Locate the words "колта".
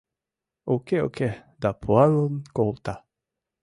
2.55-2.95